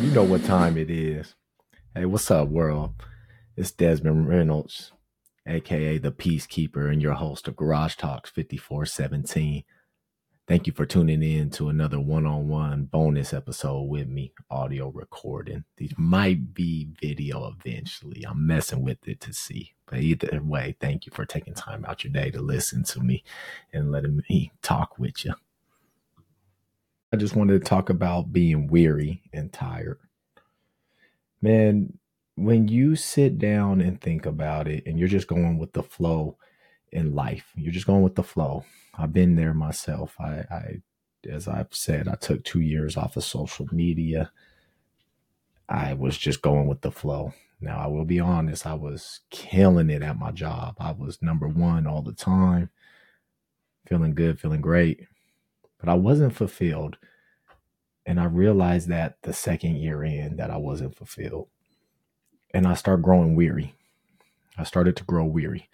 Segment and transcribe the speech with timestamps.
[0.00, 1.34] You know what time it is.
[1.94, 2.94] Hey, what's up, world?
[3.54, 4.92] It's Desmond Reynolds,
[5.46, 9.62] aka the Peacekeeper, and your host of Garage Talks 5417.
[10.48, 14.88] Thank you for tuning in to another one on one bonus episode with me, audio
[14.88, 15.64] recording.
[15.76, 18.24] These might be video eventually.
[18.26, 19.74] I'm messing with it to see.
[19.84, 23.22] But either way, thank you for taking time out your day to listen to me
[23.74, 25.34] and letting me talk with you.
[27.12, 29.98] I just wanted to talk about being weary and tired.
[31.42, 31.98] Man,
[32.36, 36.36] when you sit down and think about it and you're just going with the flow
[36.92, 38.64] in life, you're just going with the flow.
[38.96, 40.14] I've been there myself.
[40.20, 40.82] I, I
[41.28, 44.30] as I've said, I took two years off of social media.
[45.68, 47.32] I was just going with the flow.
[47.60, 50.76] Now, I will be honest, I was killing it at my job.
[50.78, 52.70] I was number one all the time,
[53.86, 55.06] feeling good, feeling great
[55.80, 56.98] but I wasn't fulfilled.
[58.06, 61.48] And I realized that the second year in that I wasn't fulfilled.
[62.52, 63.74] And I start growing weary.
[64.58, 65.68] I started to grow weary,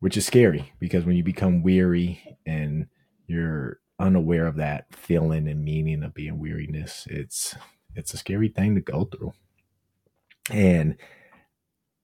[0.00, 2.88] which is scary because when you become weary and
[3.26, 7.56] you're unaware of that feeling and meaning of being weariness, it's
[7.94, 9.32] it's a scary thing to go through.
[10.50, 10.96] And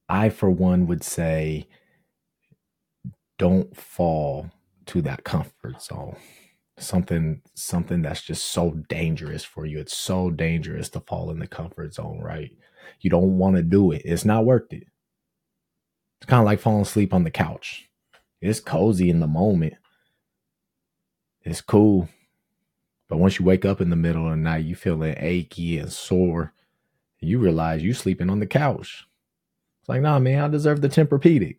[0.09, 1.69] I for one would say
[3.39, 4.51] don't fall
[4.87, 6.17] to that comfort zone
[6.79, 9.79] something something that's just so dangerous for you.
[9.79, 12.51] It's so dangerous to fall in the comfort zone right?
[13.01, 14.03] You don't want to do it.
[14.05, 14.85] It's not worth it.
[16.21, 17.89] It's kind of like falling asleep on the couch.
[18.41, 19.75] It's cozy in the moment.
[21.43, 22.09] It's cool.
[23.09, 25.93] But once you wake up in the middle of the night you feeling achy and
[25.93, 26.53] sore
[27.21, 29.07] you realize you sleeping on the couch.
[29.81, 31.57] It's like nah man i deserve the tempur-pedic.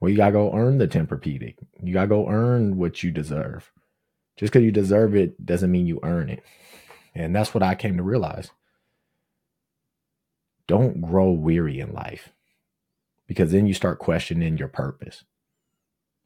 [0.00, 1.56] Well, you gotta go earn the Tempur-Pedic.
[1.82, 3.70] You gotta go earn what you deserve.
[4.36, 6.42] Just because you deserve it doesn't mean you earn it.
[7.14, 8.50] And that's what I came to realize.
[10.66, 12.30] Don't grow weary in life
[13.26, 15.24] because then you start questioning your purpose,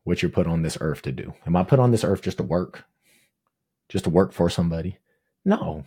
[0.04, 1.32] what you're put on this earth to do.
[1.47, 2.84] Am I put on this earth just to work?
[3.88, 4.99] Just to work for somebody?
[5.44, 5.84] No,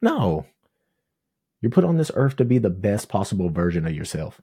[0.00, 0.46] no.
[1.60, 4.40] You're put on this earth to be the best possible version of yourself.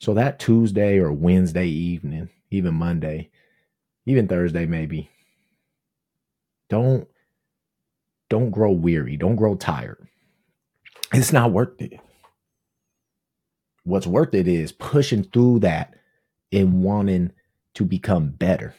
[0.00, 3.30] So that Tuesday or Wednesday evening, even Monday,
[4.06, 5.10] even Thursday maybe,
[6.68, 7.08] don't
[8.28, 10.06] don't grow weary, don't grow tired.
[11.12, 11.98] It's not worth it.
[13.84, 15.94] What's worth it is pushing through that
[16.52, 17.32] and wanting
[17.74, 18.74] to become better,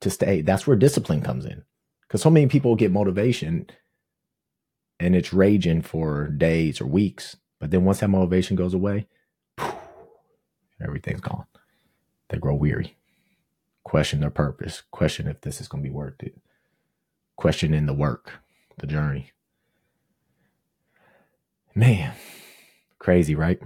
[0.00, 0.40] to stay.
[0.42, 1.62] That's where discipline comes in.
[2.02, 3.68] Because so many people get motivation
[4.98, 7.36] and it's raging for days or weeks.
[7.60, 9.06] But then once that motivation goes away,
[10.82, 11.46] everything's gone.
[12.30, 12.96] They grow weary,
[13.84, 16.36] question their purpose, question if this is going to be worth it,
[17.36, 18.34] questioning the work,
[18.78, 19.32] the journey.
[21.74, 22.12] Man,
[22.98, 23.60] crazy, right?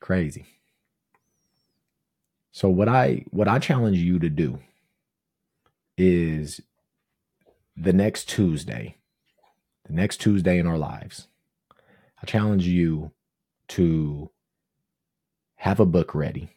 [0.00, 0.46] Crazy.
[2.50, 4.58] So what I what I challenge you to do
[5.96, 6.60] is
[7.76, 8.96] the next Tuesday,
[9.86, 11.28] the next Tuesday in our lives,
[12.22, 13.12] I challenge you
[13.68, 14.30] to
[15.56, 16.50] have a book ready,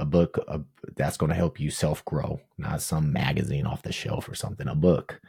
[0.00, 0.58] a book uh,
[0.96, 4.66] that's going to help you self grow, not some magazine off the shelf or something,
[4.66, 5.20] a book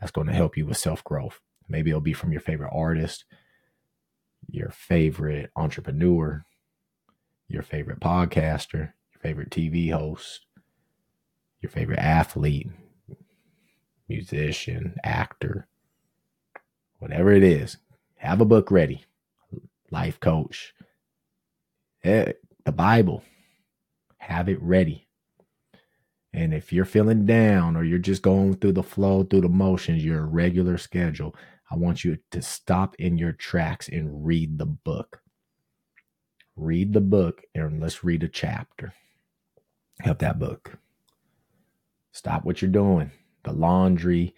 [0.00, 1.40] that's going to help you with self growth.
[1.68, 3.24] Maybe it'll be from your favorite artist,
[4.48, 6.44] your favorite entrepreneur,
[7.48, 10.46] your favorite podcaster, your favorite TV host,
[11.60, 12.68] your favorite athlete,
[14.08, 15.66] musician, actor,
[16.98, 17.78] whatever it is.
[18.16, 19.04] Have a book ready.
[19.90, 20.72] Life coach.
[22.02, 22.32] Eh,
[22.64, 23.22] the Bible.
[24.24, 25.06] Have it ready.
[26.32, 30.02] And if you're feeling down or you're just going through the flow, through the motions,
[30.02, 31.36] your regular schedule,
[31.70, 35.20] I want you to stop in your tracks and read the book.
[36.56, 38.94] Read the book and let's read a chapter
[40.06, 40.78] of that book.
[42.12, 43.10] Stop what you're doing
[43.42, 44.34] the laundry,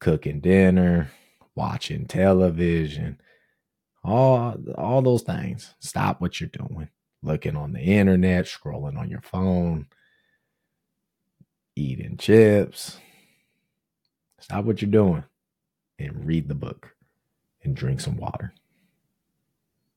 [0.00, 1.10] cooking dinner,
[1.54, 3.18] watching television,
[4.04, 5.74] all, all those things.
[5.80, 6.90] Stop what you're doing
[7.22, 9.86] looking on the internet, scrolling on your phone,
[11.76, 12.98] eating chips.
[14.38, 15.24] Stop what you're doing
[15.98, 16.94] and read the book
[17.62, 18.54] and drink some water.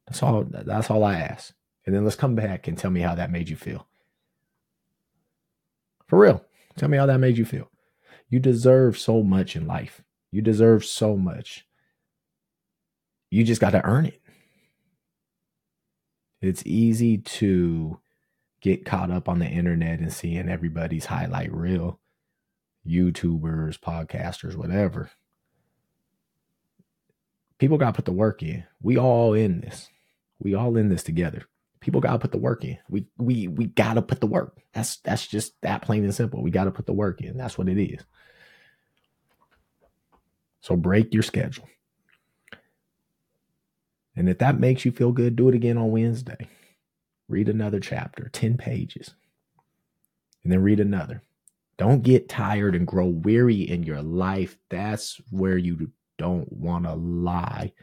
[0.07, 1.53] That's all that's all I ask.
[1.85, 3.87] And then let's come back and tell me how that made you feel.
[6.07, 6.43] For real.
[6.75, 7.69] Tell me how that made you feel.
[8.29, 10.03] You deserve so much in life.
[10.31, 11.67] You deserve so much.
[13.29, 14.22] You just got to earn it.
[16.43, 18.01] It's easy to
[18.59, 22.01] get caught up on the internet and seeing everybody's highlight reel,
[22.85, 25.09] YouTubers, podcasters, whatever.
[27.59, 28.65] People got to put the work in.
[28.81, 29.89] We all in this.
[30.37, 31.45] We all in this together.
[31.79, 32.77] People got to put the work in.
[32.89, 34.57] We we we got to put the work.
[34.73, 36.43] That's that's just that plain and simple.
[36.43, 37.37] We got to put the work in.
[37.37, 38.01] That's what it is.
[40.59, 41.69] So break your schedule.
[44.15, 46.47] And if that makes you feel good, do it again on Wednesday.
[47.27, 49.15] Read another chapter, 10 pages,
[50.43, 51.23] and then read another.
[51.77, 54.57] Don't get tired and grow weary in your life.
[54.69, 57.73] That's where you don't want to lie,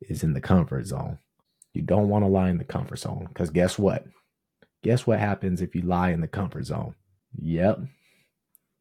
[0.00, 1.18] is in the comfort zone.
[1.74, 4.06] You don't want to lie in the comfort zone because guess what?
[4.82, 6.94] Guess what happens if you lie in the comfort zone?
[7.40, 7.80] Yep.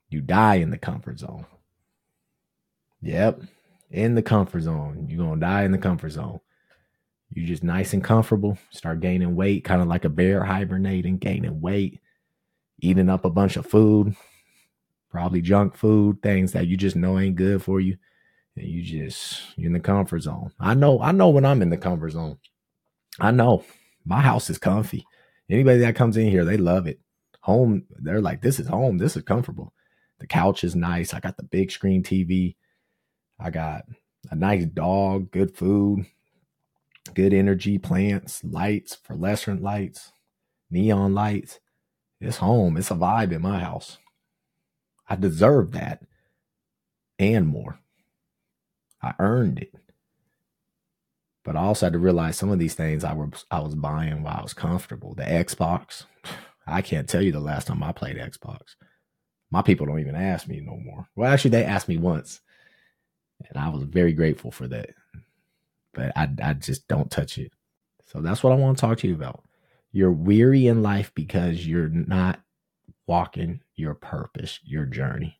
[0.10, 1.46] You die in the comfort zone.
[3.02, 3.42] Yep.
[3.90, 5.08] In the comfort zone.
[5.08, 6.40] You're going to die in the comfort zone.
[7.34, 11.62] You just nice and comfortable, start gaining weight, kind of like a bear hibernating, gaining
[11.62, 12.02] weight,
[12.82, 14.16] eating up a bunch of food,
[15.10, 17.98] probably junk food, things that you just know ain't good for you.
[18.58, 20.52] And you just you're in the comfort zone.
[20.60, 22.38] I know, I know when I'm in the comfort zone.
[23.20, 23.64] I know
[24.06, 25.06] my house is comfy.
[25.50, 27.00] Anybody that comes in here, they love it.
[27.42, 28.98] Home, they're like, this is home.
[28.98, 29.74] This is comfortable.
[30.20, 31.14] The couch is nice.
[31.14, 32.56] I got the big screen TV.
[33.40, 33.84] I got
[34.30, 36.06] a nice dog, good food,
[37.16, 40.12] good energy, plants, lights, fluorescent lights,
[40.70, 41.60] neon lights.
[42.20, 42.78] It's home.
[42.78, 43.98] It's a vibe in my house.
[45.10, 46.04] I deserve that
[47.20, 47.80] and more.
[49.02, 49.74] I earned it.
[51.44, 54.22] But I also had to realize some of these things I was I was buying
[54.22, 55.16] while I was comfortable.
[55.16, 56.06] The Xbox,
[56.68, 58.76] I can't tell you the last time I played Xbox.
[59.50, 61.08] My people don't even ask me no more.
[61.16, 62.40] Well, actually, they asked me once,
[63.50, 64.92] and I was very grateful for that
[65.94, 67.52] but I, I just don't touch it.
[68.06, 69.44] So that's what I want to talk to you about.
[69.92, 72.40] You're weary in life because you're not
[73.08, 75.40] walking your purpose, your journey.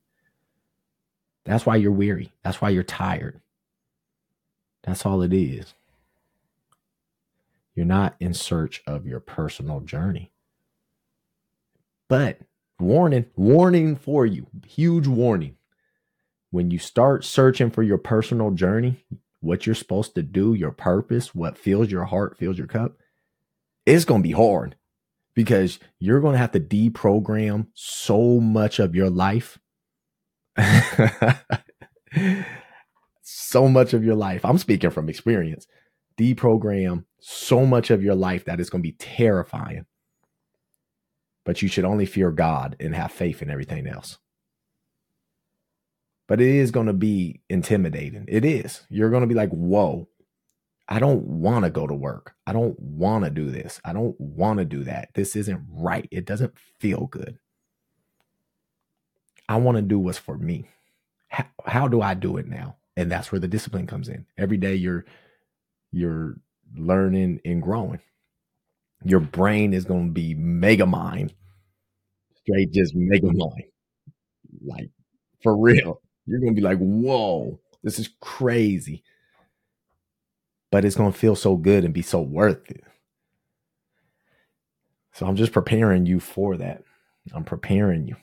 [1.46, 2.32] That's why you're weary.
[2.44, 3.42] That's why you're tired.
[4.84, 5.74] That's all it is.
[7.76, 10.32] You're not in search of your personal journey.
[12.08, 12.40] But
[12.80, 15.56] warning, warning for you, huge warning.
[16.50, 19.06] When you start searching for your personal journey,
[19.42, 22.96] what you're supposed to do, your purpose, what fills your heart, fills your cup,
[23.86, 24.76] it's going to be hard
[25.34, 29.60] because you're going to have to deprogram so much of your life.
[33.22, 34.46] so much of your life.
[34.46, 35.68] I'm speaking from experience.
[36.18, 39.86] Deprogram so much of your life that it's going to be terrifying.
[41.44, 44.20] But you should only fear God and have faith in everything else
[46.32, 48.24] but it is going to be intimidating.
[48.30, 48.84] It is.
[48.90, 50.08] You're going to be like, whoa,
[50.88, 52.36] I don't want to go to work.
[52.48, 53.82] I don't want to do this.
[53.84, 55.10] I don't want to do that.
[55.14, 56.08] This isn't right.
[56.10, 57.38] It doesn't feel good.
[59.50, 60.70] I want to do what's for me.
[61.28, 62.78] How, how do I do it now?
[62.96, 64.26] And that's where the discipline comes in.
[64.38, 65.04] Every day you're
[65.92, 66.38] you're
[66.74, 68.00] learning and growing.
[69.04, 71.34] Your brain is going to be mega mind.
[72.38, 73.66] Straight just mega mind.
[74.64, 74.92] Like
[75.44, 76.00] for real.
[76.32, 79.04] You're to be like, whoa, this is crazy.
[80.72, 82.86] But it's to feel so good and be so worth it.
[85.12, 86.84] So I'm just preparing you for that.
[87.34, 88.16] I'm preparing you.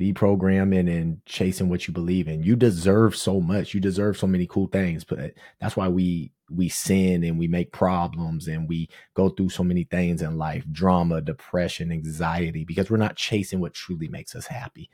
[0.00, 2.42] Deprogramming and chasing what you believe in.
[2.42, 3.72] You deserve so much.
[3.72, 5.04] You deserve so many cool things.
[5.04, 9.62] But that's why we we sin and we make problems and we go through so
[9.62, 14.48] many things in life drama depression anxiety because we're not chasing what truly makes us
[14.48, 14.90] happy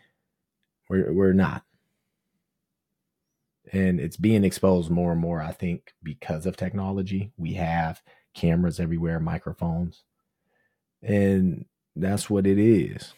[0.91, 1.65] we're, we're not
[3.73, 7.33] and it's being exposed more and more i think because of technology.
[7.37, 8.03] We have
[8.35, 10.05] cameras everywhere microphones
[11.03, 13.15] and that's what it is.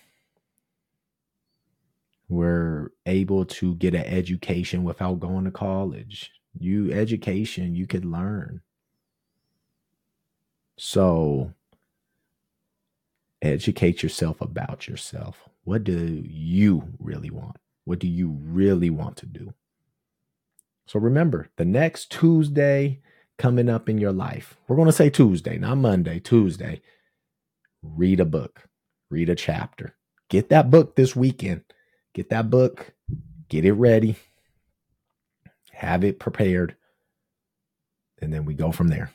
[2.28, 6.30] We're able to get an education without going to college.
[6.58, 8.60] You education you could learn.
[10.76, 11.52] So
[13.42, 15.48] educate yourself about yourself.
[15.64, 17.56] What do you really want?
[17.84, 19.54] What do you really want to do
[20.88, 23.02] so remember, the next Tuesday
[23.36, 26.80] coming up in your life, we're going to say Tuesday, not Monday, Tuesday.
[27.82, 28.68] Read a book,
[29.10, 29.94] read a chapter.
[30.30, 31.62] Get that book this weekend.
[32.14, 32.94] Get that book,
[33.50, 34.16] get it ready,
[35.72, 36.74] have it prepared,
[38.22, 39.12] and then we go from there.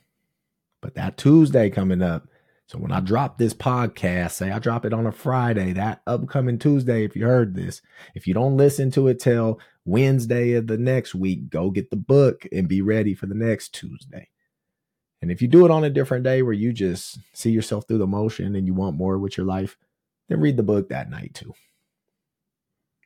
[0.80, 2.28] But that Tuesday coming up,
[2.68, 6.58] so when I drop this podcast, say I drop it on a Friday, that upcoming
[6.58, 7.82] Tuesday, if you heard this,
[8.16, 11.98] if you don't listen to it till Wednesday of the next week, go get the
[11.98, 14.30] book and be ready for the next Tuesday.
[15.22, 18.00] And if you do it on a different day where you just see yourself through
[18.00, 19.78] the motion and you want more with your life,
[20.30, 21.54] then read the book that night too.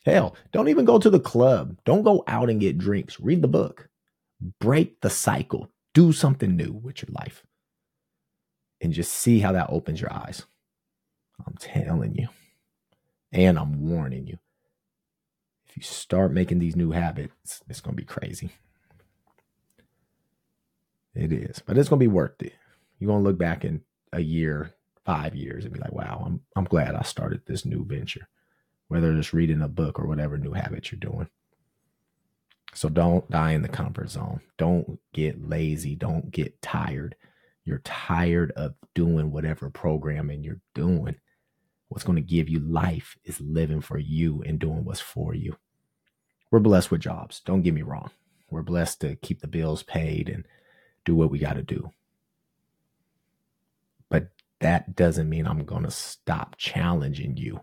[0.05, 1.77] Hell, don't even go to the club.
[1.83, 3.19] Don't go out and get drinks.
[3.19, 3.89] Read the book.
[4.59, 5.69] Break the cycle.
[5.93, 7.43] Do something new with your life.
[8.81, 10.43] And just see how that opens your eyes.
[11.45, 12.27] I'm telling you.
[13.31, 14.37] And I'm warning you.
[15.67, 18.51] If you start making these new habits, it's going to be crazy.
[21.13, 22.53] It is, but it's going to be worth it.
[22.99, 23.81] You're going to look back in
[24.13, 24.73] a year,
[25.05, 28.27] five years, and be like, wow, I'm, I'm glad I started this new venture,
[28.87, 31.27] whether it's reading a book or whatever new habit you're doing.
[32.73, 34.41] So don't die in the comfort zone.
[34.57, 35.95] Don't get lazy.
[35.95, 37.15] Don't get tired.
[37.67, 41.17] You're tired of doing whatever programming you're doing.
[41.89, 45.57] What's going to give you life is living for you and doing what's for you.
[46.49, 47.41] We're blessed with jobs.
[47.41, 48.09] Don't get me wrong.
[48.49, 50.45] We're blessed to keep the bills paid and
[51.03, 51.91] do what we got to do.
[54.07, 54.29] But
[54.61, 57.59] that doesn't mean I'm going to stop challenging you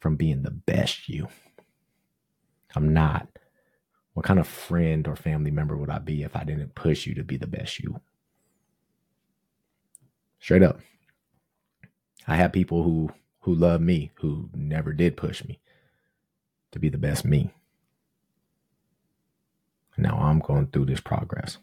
[0.00, 1.28] from being the best you.
[2.74, 3.28] I'm not.
[4.14, 7.14] What kind of friend or family member would I be if I didn't push you
[7.14, 8.00] to be the best you?
[10.42, 10.80] Straight up.
[12.26, 13.10] I have people who
[13.42, 15.60] who love me who never did push me
[16.72, 17.50] to be the best me.
[19.96, 21.58] Now I'm going through this progress.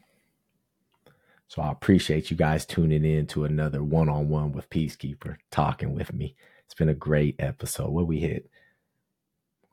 [1.47, 5.93] So I appreciate you guys tuning in to another one on one with Peacekeeper, talking
[5.93, 6.35] with me.
[6.65, 7.89] It's been a great episode.
[7.89, 8.49] What we hit?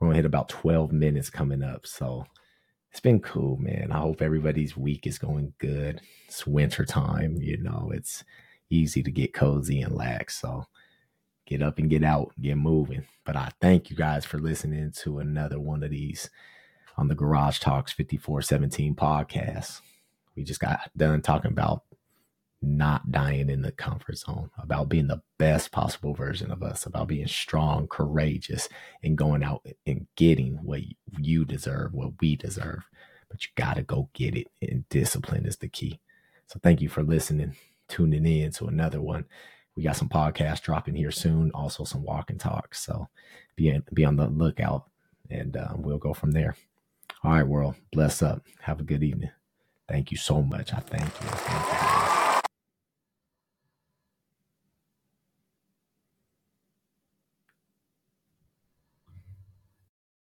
[0.01, 1.87] We're to hit about 12 minutes coming up.
[1.87, 2.25] So
[2.91, 3.93] it's been cool, man.
[3.93, 6.01] I hope everybody's week is going good.
[6.27, 8.25] It's winter time, you know, it's
[8.71, 10.41] easy to get cozy and lax.
[10.41, 10.67] So
[11.47, 13.05] get up and get out, get moving.
[13.25, 16.31] But I thank you guys for listening to another one of these
[16.97, 19.81] on the Garage Talks 5417 podcast.
[20.35, 21.83] We just got done talking about
[22.63, 27.09] not dying in the comfort zone, about being the best possible version of us, about
[27.09, 28.69] being strong, courageous,
[29.03, 30.81] and going out and getting what
[31.19, 32.83] you deserve, what we deserve.
[33.29, 36.01] But you got to go get it, and discipline is the key.
[36.47, 37.57] So thank you for listening,
[37.89, 39.25] tuning in to another one.
[39.77, 42.85] We got some podcasts dropping here soon, also some walk and talks.
[42.85, 43.09] So
[43.57, 44.89] be, be on the lookout,
[45.31, 46.57] and uh, we'll go from there.
[47.23, 48.43] All right, world, bless up.
[48.61, 49.31] Have a good evening.
[49.89, 50.73] Thank you so much.
[50.73, 51.29] I thank you.
[51.29, 51.76] I thank you.